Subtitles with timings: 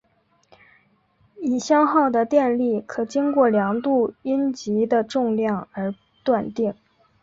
[1.37, 5.93] 已消耗的电力可经过量度阴极的重量而
[6.23, 6.73] 断定。